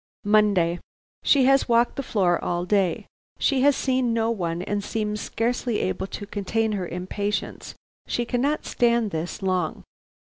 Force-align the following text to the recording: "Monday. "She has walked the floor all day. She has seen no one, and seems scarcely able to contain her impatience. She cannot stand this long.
"Monday. 0.25 0.79
"She 1.21 1.45
has 1.45 1.69
walked 1.69 1.95
the 1.95 2.01
floor 2.01 2.43
all 2.43 2.65
day. 2.65 3.05
She 3.37 3.61
has 3.61 3.75
seen 3.75 4.15
no 4.15 4.31
one, 4.31 4.63
and 4.63 4.83
seems 4.83 5.21
scarcely 5.21 5.77
able 5.77 6.07
to 6.07 6.25
contain 6.25 6.71
her 6.71 6.87
impatience. 6.87 7.75
She 8.07 8.25
cannot 8.25 8.65
stand 8.65 9.11
this 9.11 9.43
long. 9.43 9.83